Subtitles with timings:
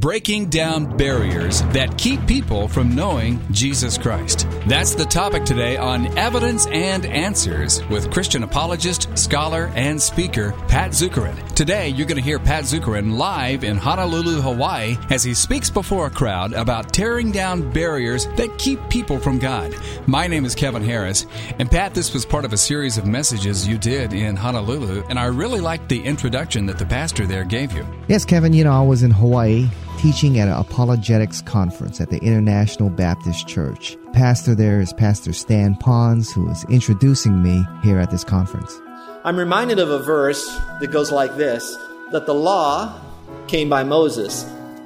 [0.00, 4.46] breaking down barriers that keep people from knowing Jesus Christ.
[4.66, 10.90] That's the topic today on Evidence and Answers with Christian apologist, scholar, and speaker Pat
[10.90, 11.34] Zukeran.
[11.54, 16.08] Today, you're going to hear Pat Zukeran live in Honolulu, Hawaii, as he speaks before
[16.08, 19.74] a crowd about tearing down barriers that keep people from God.
[20.06, 21.26] My name is Kevin Harris,
[21.58, 25.18] and Pat, this was part of a series of messages you did in Honolulu, and
[25.18, 27.86] I really liked the introduction that the pastor there gave you.
[28.08, 32.18] Yes, Kevin, you know, I was in Hawaii teaching at an apologetics conference at the
[32.18, 33.96] International Baptist Church.
[34.12, 38.78] Pastor there is Pastor Stan Pons, who is introducing me here at this conference.
[39.24, 40.46] I'm reminded of a verse
[40.80, 41.76] that goes like this
[42.12, 43.00] that the law
[43.48, 44.44] came by Moses,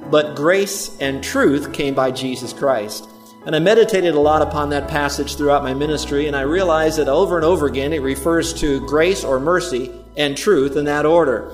[0.09, 3.07] but grace and truth came by Jesus Christ.
[3.45, 7.07] And I meditated a lot upon that passage throughout my ministry, and I realized that
[7.07, 11.51] over and over again it refers to grace or mercy and truth in that order.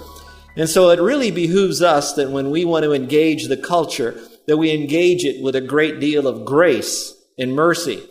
[0.58, 4.58] And so it really behooves us that when we want to engage the culture, that
[4.58, 8.04] we engage it with a great deal of grace and mercy.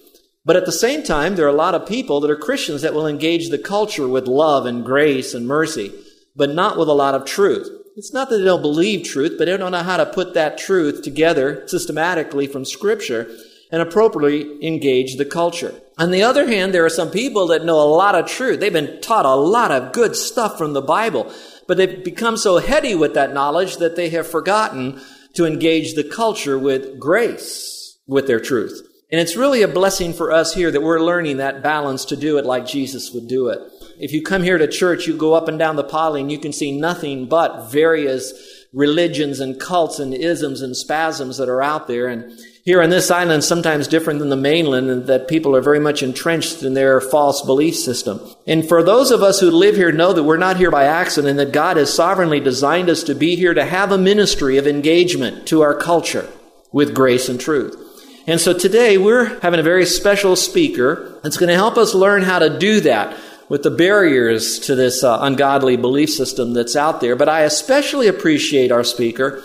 [0.45, 2.95] But at the same time, there are a lot of people that are Christians that
[2.95, 5.93] will engage the culture with love and grace and mercy,
[6.37, 7.69] but not with a lot of truth.
[7.97, 10.57] It's not that they don't believe truth, but they don't know how to put that
[10.57, 13.29] truth together systematically from Scripture
[13.73, 15.75] and appropriately engage the culture.
[15.99, 18.61] On the other hand, there are some people that know a lot of truth.
[18.61, 21.33] They've been taught a lot of good stuff from the Bible,
[21.67, 25.01] but they've become so heady with that knowledge that they have forgotten
[25.35, 28.81] to engage the culture with grace with their truth.
[29.11, 32.39] And it's really a blessing for us here that we're learning that balance to do
[32.39, 33.61] it like Jesus would do it.
[34.01, 36.39] If you come here to church, you go up and down the Pali and you
[36.39, 38.33] can see nothing but various
[38.77, 42.09] religions and cults and isms and spasms that are out there.
[42.09, 45.81] And here on this island, sometimes different than the mainland, and that people are very
[45.81, 48.21] much entrenched in their false belief system.
[48.47, 51.39] And for those of us who live here know that we're not here by accident,
[51.39, 55.49] that God has sovereignly designed us to be here to have a ministry of engagement
[55.49, 56.29] to our culture
[56.71, 57.83] with grace and truth.
[58.27, 62.23] And so today we're having a very special speaker that's going to help us learn
[62.23, 63.17] how to do that
[63.49, 67.17] with the barriers to this uh, ungodly belief system that's out there.
[67.17, 69.43] But I especially appreciate our speaker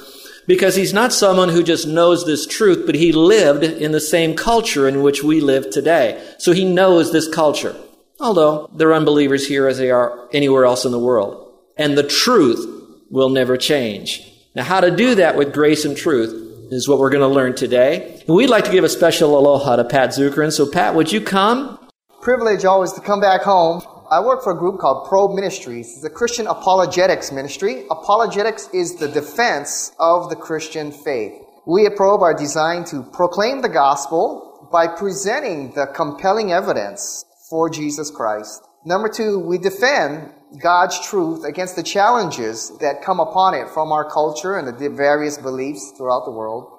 [0.47, 4.35] because he's not someone who just knows this truth, but he lived in the same
[4.35, 6.22] culture in which we live today.
[6.40, 7.75] So he knows this culture.
[8.19, 11.53] Although they're unbelievers here as they are anywhere else in the world.
[11.78, 12.67] And the truth
[13.09, 14.28] will never change.
[14.56, 17.56] Now, how to do that with grace and truth is what we're going to learn
[17.56, 18.22] today.
[18.28, 20.51] And we'd like to give a special aloha to Pat Zukeran.
[20.51, 21.79] So, Pat, would you come?
[22.22, 23.81] Privilege always to come back home.
[24.11, 25.95] I work for a group called Probe Ministries.
[25.95, 27.85] It's a Christian apologetics ministry.
[27.89, 31.31] Apologetics is the defense of the Christian faith.
[31.66, 37.69] We at Probe are designed to proclaim the gospel by presenting the compelling evidence for
[37.69, 38.61] Jesus Christ.
[38.83, 44.11] Number two, we defend God's truth against the challenges that come upon it from our
[44.11, 46.69] culture and the various beliefs throughout the world.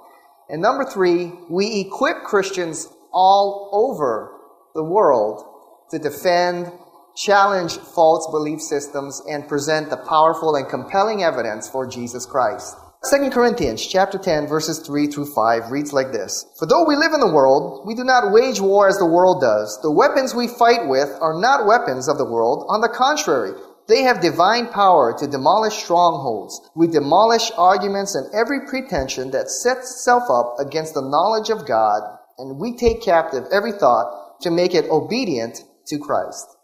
[0.51, 4.39] And number three, we equip Christians all over
[4.75, 5.47] the world
[5.93, 6.73] to defend,
[7.17, 12.77] challenge false belief systems, and present the powerful and compelling evidence for Jesus Christ.
[13.11, 16.47] 2 Corinthians chapter 10 verses 3 through 5 reads like this.
[16.57, 19.41] For though we live in the world, we do not wage war as the world
[19.41, 19.77] does.
[19.83, 22.65] The weapons we fight with are not weapons of the world.
[22.69, 23.55] On the contrary,
[23.89, 26.61] they have divine power to demolish strongholds.
[26.77, 32.03] We demolish arguments and every pretension that sets itself up against the knowledge of God,
[32.39, 36.57] and we take captive every thought to make it obedient to Christ.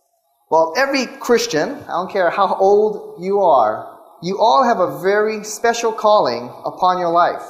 [0.50, 5.44] Well, every Christian, I don't care how old you are, you all have a very
[5.44, 7.42] special calling upon your life.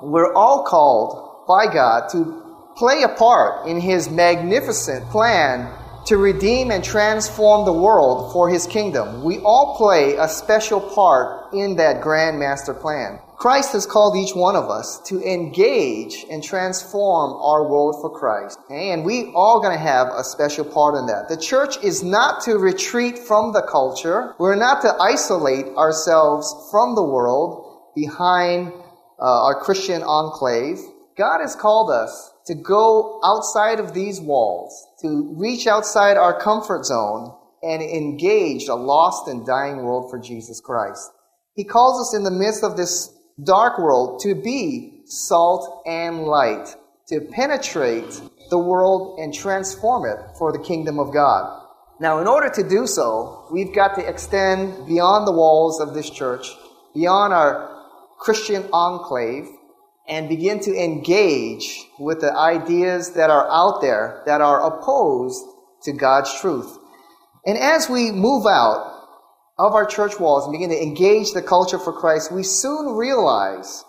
[0.00, 5.68] We're all called by God to play a part in His magnificent plan
[6.06, 9.24] to redeem and transform the world for His kingdom.
[9.24, 13.18] We all play a special part in that grand master plan.
[13.36, 18.58] Christ has called each one of us to engage and transform our world for Christ.
[18.70, 21.28] And we all going to have a special part in that.
[21.28, 24.34] The church is not to retreat from the culture.
[24.38, 28.72] We're not to isolate ourselves from the world behind
[29.18, 30.78] uh, our Christian enclave.
[31.16, 36.84] God has called us to go outside of these walls, to reach outside our comfort
[36.84, 41.10] zone and engage a lost and dying world for Jesus Christ.
[41.54, 46.74] He calls us in the midst of this dark world to be salt and light,
[47.08, 48.20] to penetrate
[48.50, 51.62] the world and transform it for the kingdom of God.
[52.00, 56.10] Now, in order to do so, we've got to extend beyond the walls of this
[56.10, 56.48] church,
[56.94, 57.70] beyond our
[58.18, 59.46] Christian enclave,
[60.08, 65.42] and begin to engage with the ideas that are out there that are opposed
[65.84, 66.78] to God's truth.
[67.46, 69.03] And as we move out
[69.58, 73.84] of our church walls and begin to engage the culture for Christ, we soon realize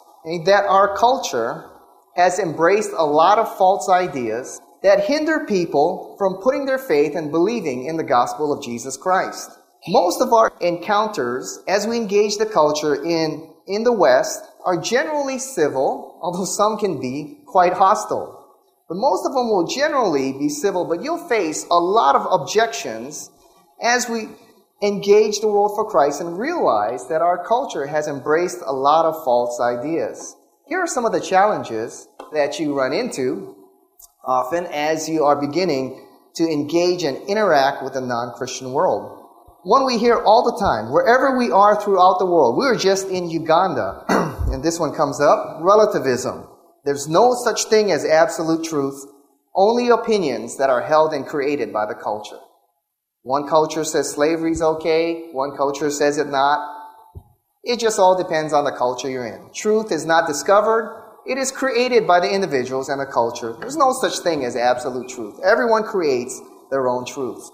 [0.45, 1.69] that our culture
[2.15, 7.31] has embraced a lot of false ideas that hinder people from putting their faith and
[7.31, 9.49] believing in the gospel of Jesus Christ.
[9.87, 15.39] Most of our encounters as we engage the culture in, in the West are generally
[15.39, 18.33] civil, although some can be quite hostile.
[18.87, 23.31] But most of them will generally be civil, but you'll face a lot of objections
[23.81, 24.29] as we
[24.81, 29.23] engage the world for Christ and realize that our culture has embraced a lot of
[29.23, 30.35] false ideas.
[30.67, 33.55] Here are some of the challenges that you run into
[34.23, 36.01] often as you are beginning
[36.35, 39.21] to engage and interact with the non Christian world.
[39.63, 42.57] One we hear all the time, wherever we are throughout the world.
[42.57, 44.05] We were just in Uganda,
[44.51, 46.47] and this one comes up relativism.
[46.83, 49.03] There's no such thing as absolute truth,
[49.55, 52.37] only opinions that are held and created by the culture.
[53.25, 56.59] One culture says slavery is okay, one culture says it not.
[57.63, 59.49] It just all depends on the culture you're in.
[59.51, 63.55] Truth is not discovered, it is created by the individuals and the culture.
[63.59, 65.39] There's no such thing as absolute truth.
[65.43, 66.39] Everyone creates
[66.69, 67.49] their own truth.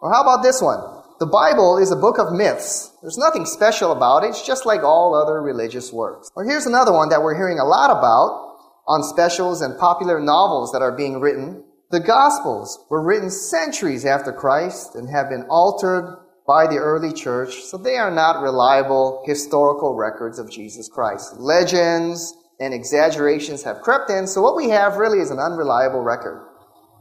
[0.00, 0.80] Or how about this one?
[1.18, 2.90] The Bible is a book of myths.
[3.02, 4.28] There's nothing special about it.
[4.28, 6.30] It's just like all other religious works.
[6.34, 8.56] Or here's another one that we're hearing a lot about
[8.88, 11.62] on specials and popular novels that are being written.
[11.90, 17.62] The Gospels were written centuries after Christ and have been altered by the early church,
[17.62, 21.40] so they are not reliable historical records of Jesus Christ.
[21.40, 26.46] Legends, and exaggerations have crept in, so what we have really is an unreliable record.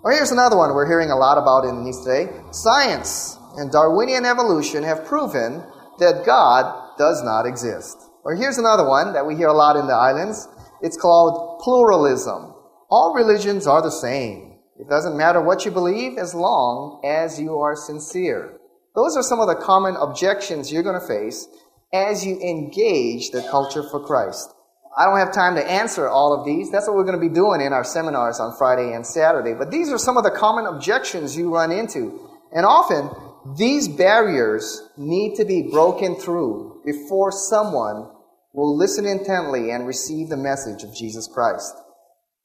[0.04, 2.32] Or here's another one we're hearing a lot about in the today.
[2.52, 5.62] Science and Darwinian evolution have proven
[6.00, 7.98] that God does not exist.
[8.24, 10.48] Or here's another one that we hear a lot in the islands.
[10.82, 12.56] It's called pluralism.
[12.90, 14.49] All religions are the same.
[14.80, 18.58] It doesn't matter what you believe as long as you are sincere.
[18.96, 21.48] Those are some of the common objections you're going to face
[21.94, 24.54] as you engage the culture for Christ.
[24.98, 26.72] I don't have time to answer all of these.
[26.72, 29.54] That's what we're going to be doing in our seminars on Friday and Saturday.
[29.54, 32.28] But these are some of the common objections you run into.
[32.52, 33.10] And often,
[33.58, 38.10] these barriers need to be broken through before someone
[38.54, 41.76] will listen intently and receive the message of Jesus Christ.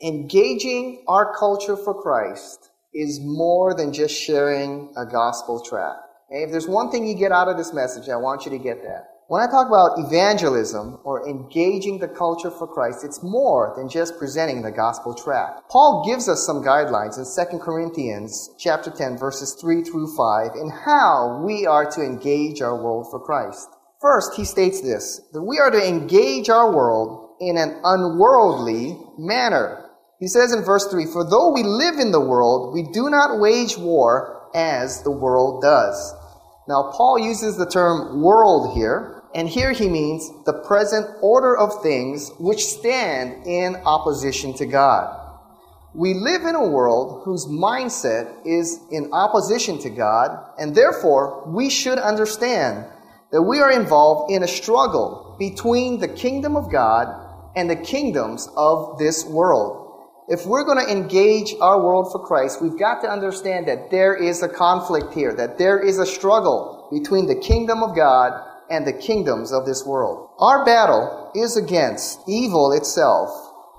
[0.02, 6.00] Engaging our culture for Christ is more than just sharing a gospel tract.
[6.31, 8.82] If there's one thing you get out of this message, I want you to get
[8.82, 9.06] that.
[9.29, 14.19] When I talk about evangelism or engaging the culture for Christ, it's more than just
[14.19, 15.70] presenting the gospel tract.
[15.70, 20.70] Paul gives us some guidelines in 2 Corinthians chapter 10 verses 3 through 5 in
[20.70, 23.69] how we are to engage our world for Christ.
[24.00, 29.83] First, he states this, that we are to engage our world in an unworldly manner.
[30.20, 33.40] He says in verse 3, For though we live in the world, we do not
[33.40, 36.14] wage war as the world does.
[36.69, 41.82] Now, Paul uses the term world here, and here he means the present order of
[41.82, 45.20] things which stand in opposition to God.
[45.94, 51.69] We live in a world whose mindset is in opposition to God, and therefore we
[51.69, 52.87] should understand
[53.31, 57.08] that we are involved in a struggle between the kingdom of God
[57.56, 59.83] and the kingdoms of this world.
[60.26, 64.15] If we're going to engage our world for Christ, we've got to understand that there
[64.15, 68.32] is a conflict here, that there is a struggle between the kingdom of God
[68.71, 70.31] and the kingdoms of this world.
[70.38, 73.29] Our battle is against evil itself,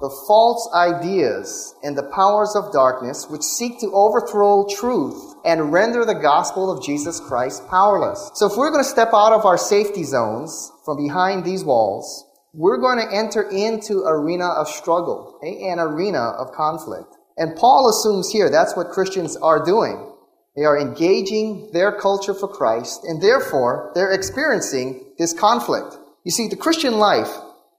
[0.02, 6.06] the false ideas and the powers of darkness which seek to overthrow truth and render
[6.06, 8.30] the gospel of Jesus Christ powerless.
[8.36, 12.25] So if we're going to step out of our safety zones from behind these walls,
[12.56, 17.16] we're going to enter into arena of struggle, an arena of conflict.
[17.38, 20.14] And Paul assumes here that's what Christians are doing.
[20.56, 25.98] They are engaging their culture for Christ, and therefore they're experiencing this conflict.
[26.24, 27.30] You see, the Christian life,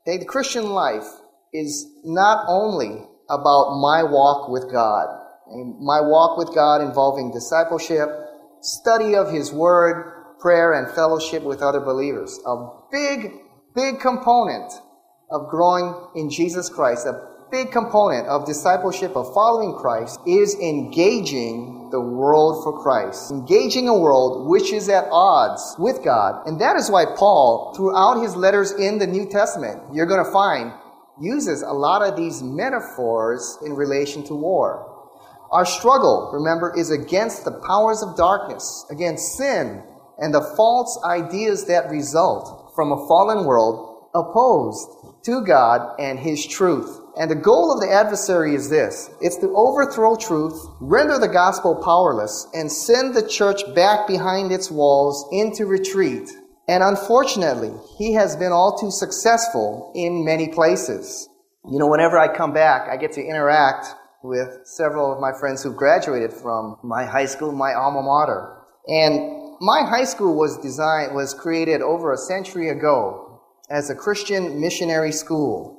[0.03, 1.07] okay, the Christian life
[1.55, 5.09] is not only about my walk with God,
[5.81, 8.11] my walk with God involving discipleship,
[8.61, 12.39] study of His Word, prayer, and fellowship with other believers.
[12.47, 13.33] A big,
[13.77, 14.73] big component
[15.31, 21.91] of growing in Jesus Christ, a big component of discipleship, of following Christ, is engaging
[21.93, 26.47] the world for Christ, engaging a world which is at odds with God.
[26.49, 30.33] And that is why Paul, throughout his letters in the New Testament, you're going to
[30.33, 30.73] find,
[31.21, 34.93] uses a lot of these metaphors in relation to war.
[35.53, 39.83] Our struggle, remember, is against the powers of darkness, against sin,
[40.19, 44.89] and the false ideas that result from a fallen world opposed
[45.25, 47.01] to God and His truth.
[47.19, 51.75] And the goal of the adversary is this it's to overthrow truth, render the gospel
[51.83, 56.31] powerless, and send the church back behind its walls into retreat
[56.69, 61.29] And unfortunately, he has been all too successful in many places.
[61.65, 63.87] You know, whenever I come back, I get to interact
[64.23, 68.57] with several of my friends who graduated from my high school, my alma mater.
[68.89, 74.61] And my high school was designed, was created over a century ago as a Christian
[74.61, 75.77] missionary school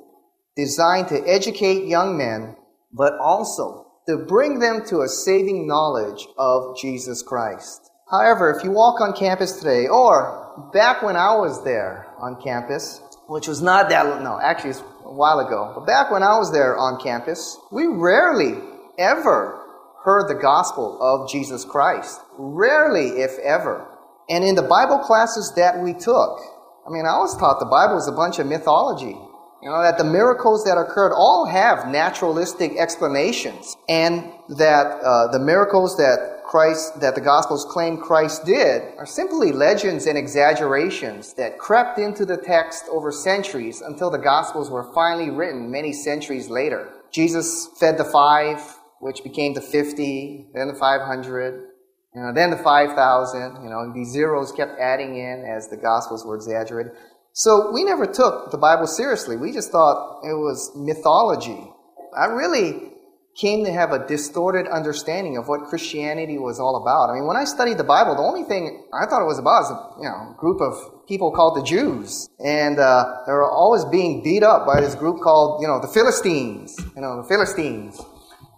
[0.56, 2.56] designed to educate young men,
[2.92, 7.90] but also to bring them to a saving knowledge of Jesus Christ.
[8.10, 13.00] However, if you walk on campus today, or back when I was there on campus,
[13.28, 16.38] which was not that, long, no, actually it's a while ago, but back when I
[16.38, 18.58] was there on campus, we rarely
[18.98, 19.67] ever
[20.04, 22.20] heard the gospel of Jesus Christ.
[22.38, 23.86] Rarely, if ever.
[24.28, 26.40] And in the Bible classes that we took,
[26.86, 29.16] I mean, I was taught the Bible is a bunch of mythology.
[29.62, 35.40] You know, that the miracles that occurred all have naturalistic explanations, and that uh, the
[35.40, 41.58] miracles that Christ, that the Gospels claim Christ did, are simply legends and exaggerations that
[41.58, 46.92] crept into the text over centuries until the Gospels were finally written many centuries later.
[47.10, 48.60] Jesus fed the five,
[49.00, 51.68] which became the 50, then the 500,
[52.14, 56.24] you know, then the 5,000, you know, these zeros kept adding in as the Gospels
[56.24, 56.92] were exaggerated.
[57.32, 59.36] So we never took the Bible seriously.
[59.36, 61.70] We just thought it was mythology.
[62.16, 62.92] I really
[63.36, 67.10] came to have a distorted understanding of what Christianity was all about.
[67.10, 69.62] I mean, when I studied the Bible, the only thing I thought it was about
[69.62, 72.28] was a you know, group of people called the Jews.
[72.44, 75.86] And uh, they were always being beat up by this group called, you know, the
[75.86, 76.76] Philistines.
[76.96, 78.00] You know, the Philistines.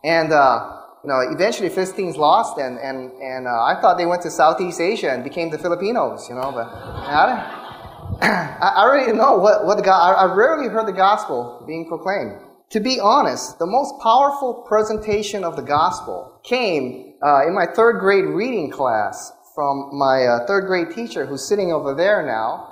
[0.03, 4.23] And, uh, you know, eventually Philistines lost, and, and, and uh, I thought they went
[4.23, 9.37] to Southeast Asia and became the Filipinos, you know, but I, I, I already know
[9.37, 12.39] what, what the God, I, I rarely heard the gospel being proclaimed.
[12.71, 17.99] To be honest, the most powerful presentation of the gospel came uh, in my third
[17.99, 22.70] grade reading class from my uh, third grade teacher who's sitting over there now.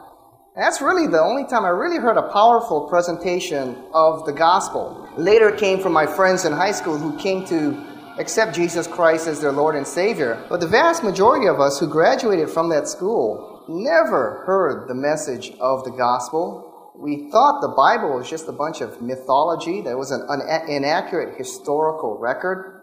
[0.59, 5.09] And that's really the only time I really heard a powerful presentation of the gospel.
[5.17, 7.81] Later came from my friends in high school who came to
[8.19, 10.45] accept Jesus Christ as their Lord and Savior.
[10.49, 15.53] But the vast majority of us who graduated from that school never heard the message
[15.61, 16.93] of the gospel.
[16.97, 20.27] We thought the Bible was just a bunch of mythology, that was an
[20.69, 22.83] inaccurate historical record,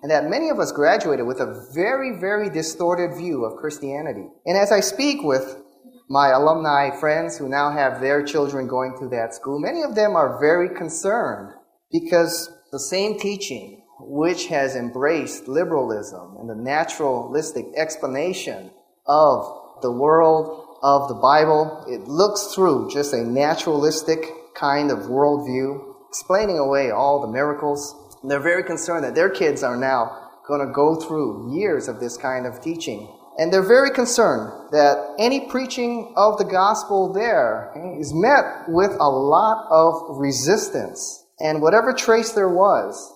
[0.00, 4.28] and that many of us graduated with a very, very distorted view of Christianity.
[4.46, 5.64] And as I speak with
[6.08, 10.14] my alumni friends who now have their children going to that school, many of them
[10.14, 11.52] are very concerned
[11.90, 18.70] because the same teaching which has embraced liberalism and the naturalistic explanation
[19.06, 21.84] of the world of the Bible.
[21.88, 27.94] It looks through just a naturalistic kind of worldview, explaining away all the miracles.
[28.22, 32.00] And they're very concerned that their kids are now going to go through years of
[32.00, 33.08] this kind of teaching.
[33.38, 39.08] And they're very concerned that any preaching of the gospel there is met with a
[39.08, 41.24] lot of resistance.
[41.38, 43.12] And whatever trace there was,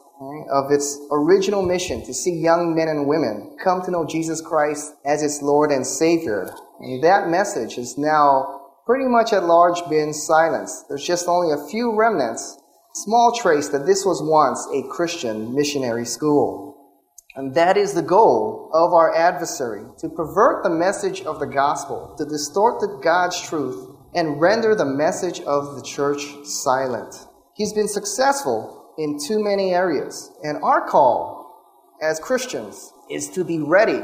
[0.50, 4.93] of its original mission to see young men and women come to know Jesus Christ
[5.05, 6.50] as its Lord and Savior.
[6.81, 10.89] And that message is now pretty much at large been silenced.
[10.89, 12.59] There's just only a few remnants,
[12.95, 16.70] small trace that this was once a Christian missionary school.
[17.37, 22.14] And that is the goal of our adversary to pervert the message of the gospel,
[22.18, 27.14] to distort the God's truth, and render the message of the church silent.
[27.54, 30.30] He's been successful in too many areas.
[30.42, 31.40] And our call
[32.02, 34.02] as Christians is to be ready,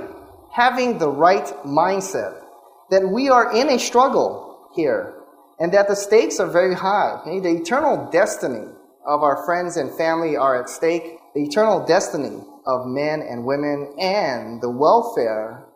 [0.53, 2.43] having the right mindset
[2.91, 5.15] that we are in a struggle here
[5.59, 7.21] and that the stakes are very high.
[7.25, 8.69] The eternal destiny
[9.07, 13.95] of our friends and family are at stake, the eternal destiny of men and women,
[14.01, 15.67] and the welfare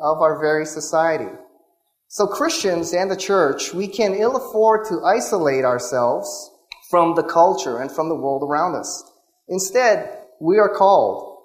[0.00, 1.28] of our very society.
[2.08, 6.50] So, Christians and the church, we can ill afford to isolate ourselves
[6.88, 9.12] from the culture and from the world around us.
[9.48, 10.10] Instead,
[10.40, 11.36] we are called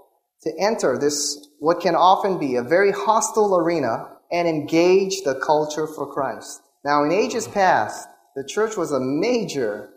[0.44, 5.86] to enter this, what can often be a very hostile arena, and engage the culture
[5.86, 6.62] for Christ.
[6.86, 9.90] Now, in ages past, the church was a major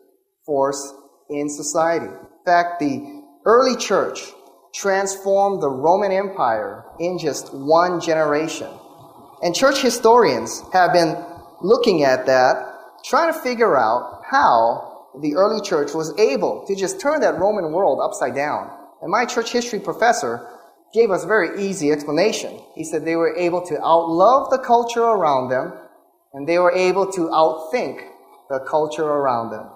[0.44, 0.92] force
[1.30, 2.06] in society.
[2.06, 3.17] In fact, the
[3.48, 4.20] early church
[4.74, 8.68] transformed the Roman Empire in just one generation.
[9.42, 11.16] And church historians have been
[11.62, 12.54] looking at that,
[13.06, 17.72] trying to figure out how the early church was able to just turn that Roman
[17.72, 18.70] world upside down.
[19.00, 20.46] And my church history professor
[20.92, 22.60] gave us a very easy explanation.
[22.74, 25.72] He said they were able to outlove the culture around them,
[26.34, 28.06] and they were able to outthink
[28.50, 29.70] the culture around them.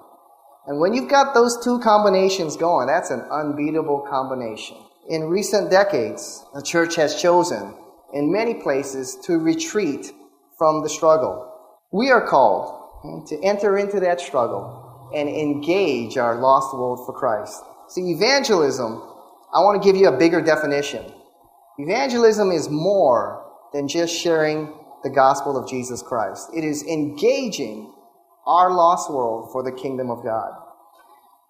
[0.65, 4.77] And when you've got those two combinations going, that's an unbeatable combination.
[5.09, 7.75] In recent decades, the church has chosen,
[8.13, 10.11] in many places, to retreat
[10.57, 11.51] from the struggle.
[11.91, 17.13] We are called hmm, to enter into that struggle and engage our lost world for
[17.13, 17.61] Christ.
[17.89, 18.93] See, evangelism,
[19.53, 21.11] I want to give you a bigger definition.
[21.77, 27.93] Evangelism is more than just sharing the gospel of Jesus Christ, it is engaging
[28.45, 30.51] our lost world for the kingdom of God.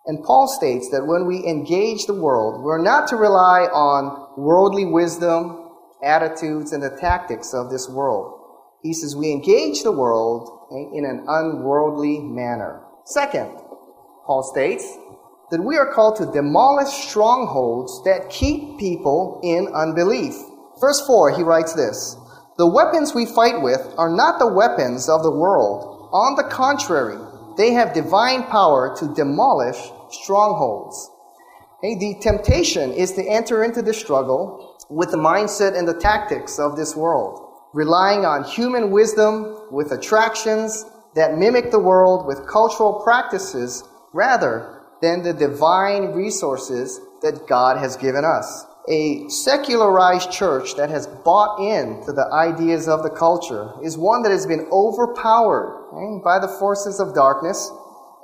[0.05, 4.85] And Paul states that when we engage the world, we're not to rely on worldly
[4.85, 5.71] wisdom,
[6.03, 8.39] attitudes, and the tactics of this world.
[8.81, 12.81] He says we engage the world in an unworldly manner.
[13.05, 13.50] Second,
[14.25, 14.97] Paul states
[15.51, 20.33] that we are called to demolish strongholds that keep people in unbelief.
[20.81, 22.17] Verse 4, he writes this
[22.57, 25.92] The weapons we fight with are not the weapons of the world.
[26.13, 27.17] On the contrary,
[27.58, 31.10] they have divine power to demolish strongholds.
[31.82, 36.75] The temptation is to enter into the struggle with the mindset and the tactics of
[36.75, 37.41] this world,
[37.74, 45.24] relying on human wisdom with attractions that mimic the world with cultural practices rather than
[45.24, 48.67] the divine resources that God has given us.
[48.88, 54.32] A secularized church that has bought into the ideas of the culture is one that
[54.32, 57.71] has been overpowered okay, by the forces of darkness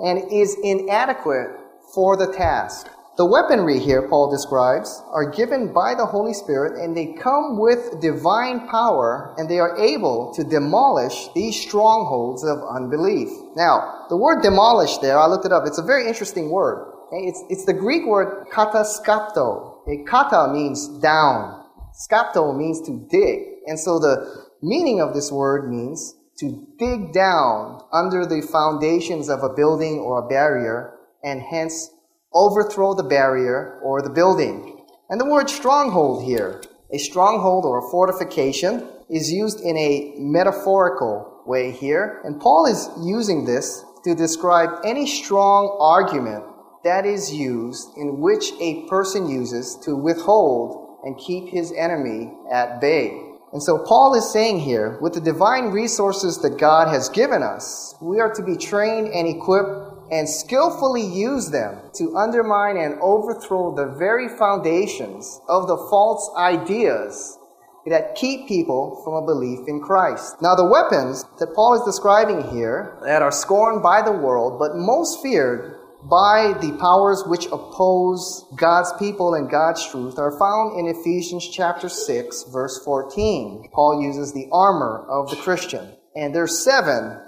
[0.00, 1.50] and is inadequate
[1.94, 2.88] for the task.
[3.16, 8.00] The weaponry here, Paul describes, are given by the Holy Spirit and they come with
[8.00, 13.28] divine power and they are able to demolish these strongholds of unbelief.
[13.56, 16.94] Now, the word demolish there, I looked it up, it's a very interesting word.
[17.12, 20.06] It's, it's the Greek word kataskapto.
[20.06, 23.42] Kata means down, skapto means to dig.
[23.66, 29.42] And so the meaning of this word means to dig down under the foundations of
[29.42, 31.90] a building or a barrier and hence
[32.32, 34.84] overthrow the barrier or the building.
[35.10, 41.42] And the word stronghold here, a stronghold or a fortification, is used in a metaphorical
[41.46, 42.20] way here.
[42.24, 46.44] And Paul is using this to describe any strong argument
[46.84, 52.80] that is used in which a person uses to withhold and keep his enemy at
[52.80, 53.29] bay.
[53.52, 57.96] And so Paul is saying here, with the divine resources that God has given us,
[58.00, 63.74] we are to be trained and equipped and skillfully use them to undermine and overthrow
[63.74, 67.38] the very foundations of the false ideas
[67.86, 70.36] that keep people from a belief in Christ.
[70.42, 74.76] Now, the weapons that Paul is describing here that are scorned by the world, but
[74.76, 80.94] most feared by the powers which oppose God's people and God's truth are found in
[80.94, 83.70] Ephesians chapter 6 verse 14.
[83.72, 85.92] Paul uses the armor of the Christian.
[86.16, 87.20] And there's seven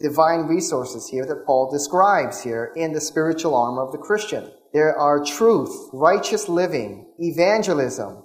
[0.00, 4.50] divine resources here that Paul describes here in the spiritual armor of the Christian.
[4.72, 8.24] There are truth, righteous living, evangelism,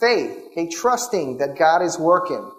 [0.00, 2.52] faith, a trusting that God is working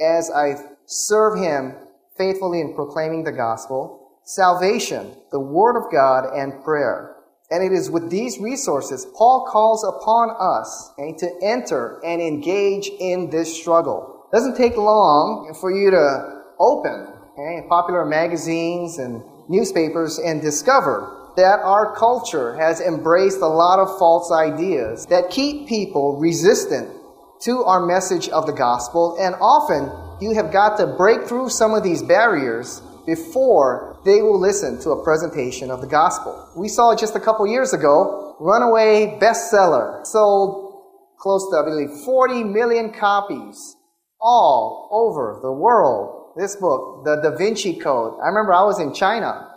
[0.00, 0.56] as I
[0.86, 1.74] serve Him
[2.16, 7.16] faithfully in proclaiming the gospel, salvation, the Word of God, and prayer.
[7.50, 13.30] And it is with these resources Paul calls upon us to enter and engage in
[13.30, 14.26] this struggle.
[14.32, 21.32] It doesn't take long for you to open okay, popular magazines and newspapers and discover
[21.36, 26.88] that our culture has embraced a lot of false ideas that keep people resistant
[27.42, 29.16] to our message of the gospel.
[29.18, 34.38] And often you have got to break through some of these barriers before they will
[34.38, 36.50] listen to a presentation of the gospel.
[36.56, 40.82] We saw just a couple years ago, runaway bestseller, sold
[41.18, 43.76] close to, I believe, 40 million copies
[44.20, 48.18] all over the world this book, The Da Vinci Code.
[48.22, 49.50] I remember I was in China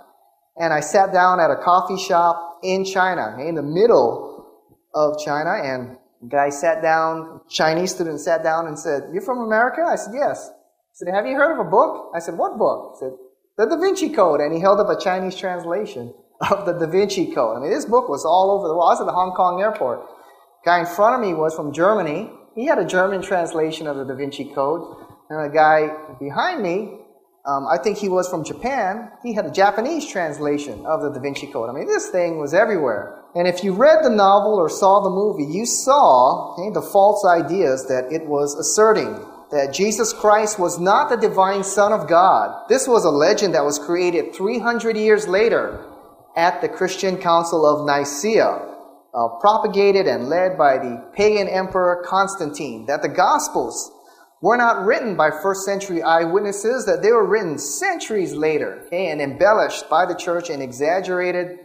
[0.55, 4.45] and I sat down at a coffee shop in China, in the middle
[4.93, 5.97] of China, and
[6.29, 9.81] guy sat down, Chinese student sat down and said, You're from America?
[9.87, 10.49] I said, Yes.
[10.49, 12.11] He said, Have you heard of a book?
[12.15, 12.95] I said, What book?
[12.95, 13.17] He said,
[13.57, 14.39] The Da Vinci Code.
[14.41, 16.13] And he held up a Chinese translation
[16.49, 17.57] of the Da Vinci Code.
[17.57, 18.89] I mean, this book was all over the world.
[18.89, 20.05] I was at the Hong Kong airport.
[20.63, 22.29] Guy in front of me was from Germany.
[22.55, 24.95] He had a German translation of the Da Vinci Code.
[25.29, 25.89] And a guy
[26.19, 26.99] behind me,
[27.45, 31.19] um, I think he was from Japan, he had a Japanese translation of the Da
[31.19, 31.69] Vinci Code.
[31.69, 33.23] I mean, this thing was everywhere.
[33.35, 37.25] And if you read the novel or saw the movie, you saw okay, the false
[37.25, 42.67] ideas that it was asserting that Jesus Christ was not the divine Son of God.
[42.67, 45.85] This was a legend that was created 300 years later
[46.35, 48.75] at the Christian Council of Nicaea,
[49.13, 53.91] uh, propagated and led by the pagan emperor Constantine, that the Gospels
[54.41, 59.21] were not written by first century eyewitnesses, that they were written centuries later okay, and
[59.21, 61.57] embellished by the church and exaggerated.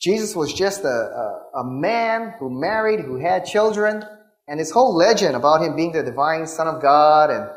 [0.00, 4.02] Jesus was just a, a, a man who married, who had children,
[4.48, 7.50] and this whole legend about him being the divine Son of God and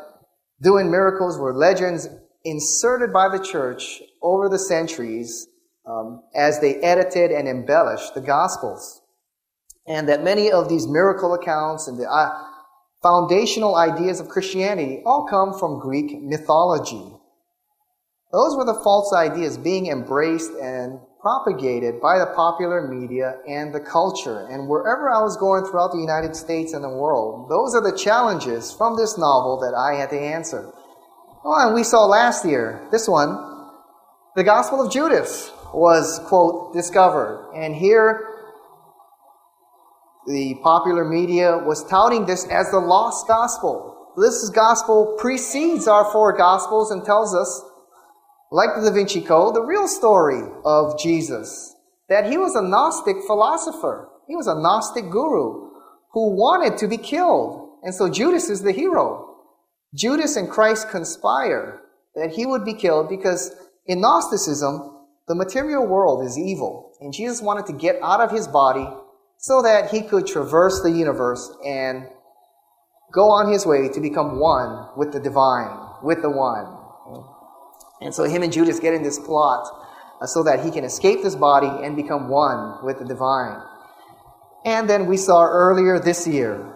[0.60, 2.08] doing miracles were legends
[2.44, 5.46] inserted by the church over the centuries
[5.86, 9.02] um, as they edited and embellished the Gospels.
[9.86, 12.30] And that many of these miracle accounts and the uh,
[13.02, 17.12] foundational ideas of Christianity all come from Greek mythology.
[18.32, 23.80] Those were the false ideas being embraced and propagated by the popular media and the
[23.80, 24.46] culture.
[24.50, 27.96] And wherever I was going throughout the United States and the world, those are the
[27.96, 30.72] challenges from this novel that I had to answer.
[31.44, 33.68] Oh, and we saw last year, this one,
[34.36, 37.50] the Gospel of Judas was, quote, discovered.
[37.54, 38.26] And here,
[40.26, 44.12] the popular media was touting this as the lost gospel.
[44.16, 47.62] This gospel precedes our four gospels and tells us
[48.50, 51.76] like the Da Vinci Code, the real story of Jesus.
[52.08, 54.08] That he was a Gnostic philosopher.
[54.26, 55.70] He was a Gnostic guru
[56.12, 57.78] who wanted to be killed.
[57.82, 59.36] And so Judas is the hero.
[59.94, 61.80] Judas and Christ conspire
[62.14, 63.54] that he would be killed because
[63.86, 64.96] in Gnosticism,
[65.28, 66.92] the material world is evil.
[67.00, 68.88] And Jesus wanted to get out of his body
[69.38, 72.06] so that he could traverse the universe and
[73.12, 75.70] go on his way to become one with the divine,
[76.02, 77.39] with the one.
[78.00, 79.66] And so him and Judas get in this plot
[80.20, 83.60] uh, so that he can escape this body and become one with the divine.
[84.64, 86.66] And then we saw earlier this year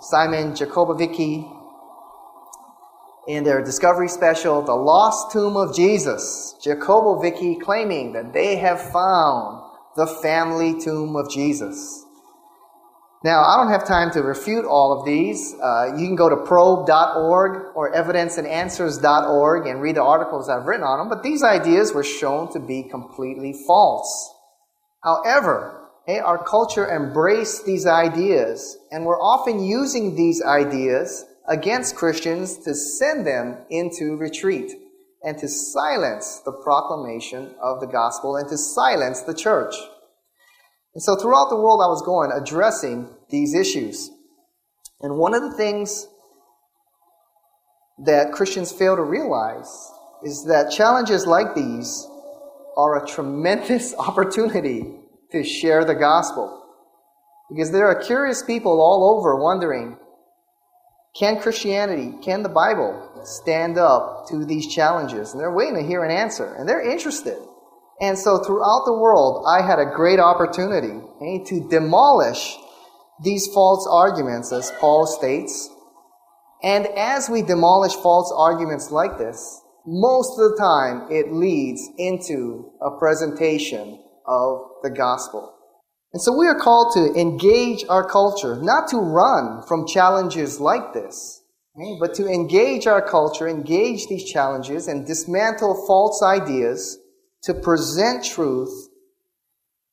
[0.00, 1.54] Simon Jacobovici
[3.26, 6.54] in their discovery special, The Lost Tomb of Jesus.
[6.64, 9.62] Jacobovici claiming that they have found
[9.96, 12.06] the family tomb of Jesus.
[13.24, 15.54] Now, I don't have time to refute all of these.
[15.60, 21.00] Uh, you can go to probe.org or evidenceandanswers.org and read the articles I've written on
[21.00, 24.32] them, but these ideas were shown to be completely false.
[25.02, 32.58] However, hey, our culture embraced these ideas, and we're often using these ideas against Christians
[32.58, 34.72] to send them into retreat
[35.24, 39.74] and to silence the proclamation of the gospel and to silence the church.
[40.94, 44.10] And so throughout the world, I was going addressing these issues.
[45.00, 46.08] And one of the things
[48.04, 49.68] that Christians fail to realize
[50.24, 52.06] is that challenges like these
[52.76, 54.94] are a tremendous opportunity
[55.32, 56.54] to share the gospel.
[57.50, 59.96] Because there are curious people all over wondering
[61.18, 65.32] can Christianity, can the Bible stand up to these challenges?
[65.32, 67.38] And they're waiting to hear an answer, and they're interested.
[68.00, 72.56] And so throughout the world, I had a great opportunity okay, to demolish
[73.22, 75.68] these false arguments, as Paul states.
[76.62, 82.70] And as we demolish false arguments like this, most of the time it leads into
[82.80, 85.54] a presentation of the gospel.
[86.12, 90.92] And so we are called to engage our culture, not to run from challenges like
[90.94, 91.42] this,
[92.00, 96.98] but to engage our culture, engage these challenges, and dismantle false ideas
[97.48, 98.90] to present truth.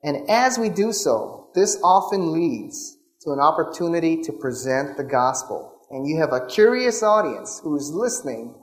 [0.03, 5.79] And as we do so, this often leads to an opportunity to present the gospel.
[5.89, 8.53] And you have a curious audience who is listening,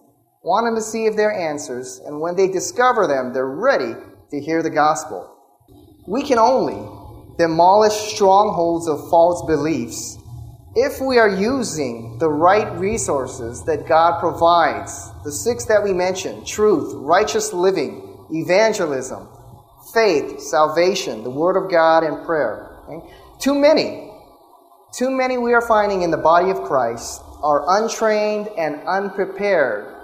[0.42, 3.94] wanting to see if there are answers, and when they discover them, they're ready
[4.31, 5.38] to hear the gospel.
[6.07, 6.87] We can only
[7.38, 10.18] demolish strongholds of false beliefs
[10.74, 15.09] if we are using the right resources that God provides.
[15.24, 19.28] The six that we mentioned truth, righteous living, evangelism,
[19.92, 22.80] faith, salvation, the Word of God, and prayer.
[22.88, 23.14] Okay?
[23.40, 24.10] Too many,
[24.94, 29.94] too many we are finding in the body of Christ are untrained and unprepared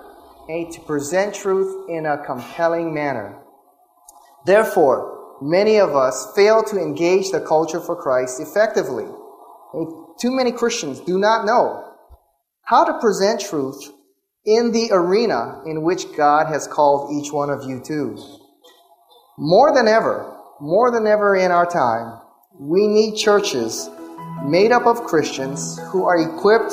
[0.45, 3.39] okay, to present truth in a compelling manner.
[4.45, 9.07] Therefore, many of us fail to engage the culture for Christ effectively.
[9.75, 9.93] Okay?
[10.21, 11.85] Too many Christians do not know
[12.65, 13.93] how to present truth
[14.49, 18.17] in the arena in which God has called each one of you to.
[19.37, 22.19] More than ever, more than ever in our time,
[22.59, 23.91] we need churches
[24.47, 26.73] made up of Christians who are equipped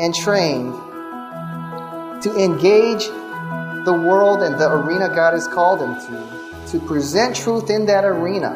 [0.00, 0.72] and trained
[2.22, 3.06] to engage
[3.84, 8.04] the world and the arena God has called them to, to present truth in that
[8.04, 8.50] arena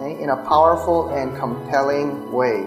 [0.00, 2.66] okay, in a powerful and compelling way.